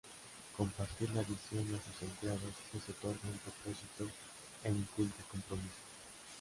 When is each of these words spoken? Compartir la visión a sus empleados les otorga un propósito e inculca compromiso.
Compartir 0.57 1.11
la 1.13 1.21
visión 1.21 1.63
a 1.75 1.83
sus 1.85 2.01
empleados 2.09 2.53
les 2.73 2.89
otorga 2.89 3.19
un 3.31 3.37
propósito 3.37 4.09
e 4.63 4.69
inculca 4.69 5.23
compromiso. 5.29 5.75